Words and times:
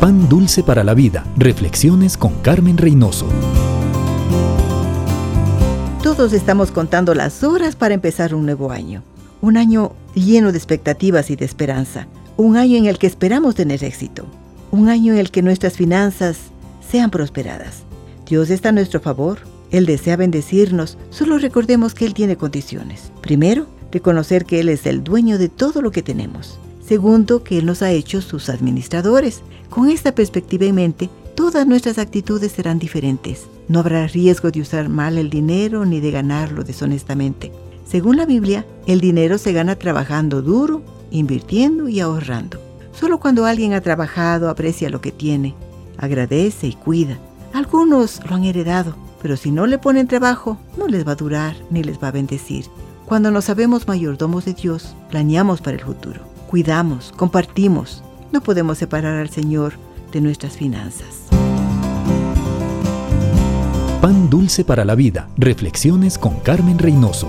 Pan 0.00 0.28
Dulce 0.28 0.62
para 0.62 0.84
la 0.84 0.94
Vida. 0.94 1.26
Reflexiones 1.36 2.16
con 2.16 2.32
Carmen 2.34 2.78
Reynoso. 2.78 3.26
Todos 6.04 6.32
estamos 6.32 6.70
contando 6.70 7.14
las 7.14 7.42
horas 7.42 7.74
para 7.74 7.94
empezar 7.94 8.32
un 8.32 8.46
nuevo 8.46 8.70
año. 8.70 9.02
Un 9.40 9.56
año 9.56 9.90
lleno 10.14 10.52
de 10.52 10.58
expectativas 10.58 11.30
y 11.30 11.36
de 11.36 11.44
esperanza. 11.44 12.06
Un 12.36 12.56
año 12.56 12.76
en 12.76 12.86
el 12.86 12.96
que 12.98 13.08
esperamos 13.08 13.56
tener 13.56 13.82
éxito. 13.82 14.24
Un 14.70 14.88
año 14.88 15.14
en 15.14 15.18
el 15.18 15.32
que 15.32 15.42
nuestras 15.42 15.72
finanzas 15.72 16.38
sean 16.88 17.10
prosperadas. 17.10 17.82
Dios 18.24 18.50
está 18.50 18.68
a 18.68 18.72
nuestro 18.72 19.00
favor. 19.00 19.40
Él 19.72 19.84
desea 19.84 20.16
bendecirnos. 20.16 20.96
Solo 21.10 21.38
recordemos 21.38 21.94
que 21.94 22.04
Él 22.04 22.14
tiene 22.14 22.36
condiciones. 22.36 23.10
Primero, 23.20 23.66
reconocer 23.90 24.44
que 24.44 24.60
Él 24.60 24.68
es 24.68 24.86
el 24.86 25.02
dueño 25.02 25.38
de 25.38 25.48
todo 25.48 25.82
lo 25.82 25.90
que 25.90 26.02
tenemos. 26.04 26.60
Segundo, 26.88 27.44
que 27.44 27.58
Él 27.58 27.66
nos 27.66 27.82
ha 27.82 27.90
hecho 27.90 28.22
sus 28.22 28.48
administradores. 28.48 29.42
Con 29.68 29.90
esta 29.90 30.14
perspectiva 30.14 30.64
en 30.64 30.74
mente, 30.74 31.10
todas 31.34 31.66
nuestras 31.66 31.98
actitudes 31.98 32.52
serán 32.52 32.78
diferentes. 32.78 33.46
No 33.68 33.80
habrá 33.80 34.06
riesgo 34.06 34.50
de 34.50 34.62
usar 34.62 34.88
mal 34.88 35.18
el 35.18 35.28
dinero 35.28 35.84
ni 35.84 36.00
de 36.00 36.12
ganarlo 36.12 36.64
deshonestamente. 36.64 37.52
Según 37.86 38.16
la 38.16 38.24
Biblia, 38.24 38.64
el 38.86 39.02
dinero 39.02 39.36
se 39.36 39.52
gana 39.52 39.76
trabajando 39.76 40.40
duro, 40.40 40.82
invirtiendo 41.10 41.90
y 41.90 42.00
ahorrando. 42.00 42.58
Solo 42.98 43.20
cuando 43.20 43.44
alguien 43.44 43.74
ha 43.74 43.82
trabajado 43.82 44.48
aprecia 44.48 44.88
lo 44.88 45.02
que 45.02 45.12
tiene, 45.12 45.54
agradece 45.98 46.68
y 46.68 46.72
cuida. 46.72 47.18
Algunos 47.52 48.22
lo 48.26 48.34
han 48.34 48.44
heredado, 48.44 48.96
pero 49.20 49.36
si 49.36 49.50
no 49.50 49.66
le 49.66 49.76
ponen 49.76 50.08
trabajo, 50.08 50.56
no 50.78 50.88
les 50.88 51.06
va 51.06 51.12
a 51.12 51.16
durar 51.16 51.54
ni 51.68 51.82
les 51.82 52.02
va 52.02 52.08
a 52.08 52.12
bendecir. 52.12 52.64
Cuando 53.04 53.30
nos 53.30 53.44
sabemos 53.44 53.86
mayordomos 53.86 54.46
de 54.46 54.54
Dios, 54.54 54.94
planeamos 55.10 55.60
para 55.60 55.76
el 55.76 55.82
futuro 55.84 56.27
cuidamos, 56.48 57.12
compartimos. 57.16 58.02
No 58.32 58.40
podemos 58.40 58.78
separar 58.78 59.16
al 59.18 59.28
Señor 59.30 59.74
de 60.12 60.20
nuestras 60.20 60.56
finanzas. 60.56 61.28
Pan 64.00 64.30
dulce 64.30 64.64
para 64.64 64.84
la 64.84 64.94
vida. 64.94 65.28
Reflexiones 65.36 66.18
con 66.18 66.40
Carmen 66.40 66.78
Reynoso. 66.78 67.28